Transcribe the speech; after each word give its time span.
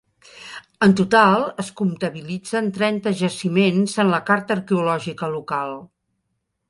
En 0.85 0.93
total 1.01 1.43
es 1.63 1.69
comptabilitzen 1.81 2.71
trenta 2.77 3.13
jaciments 3.21 3.95
en 4.05 4.13
la 4.15 4.21
Carta 4.31 4.57
Arqueològica 4.59 5.31
local. 5.39 5.77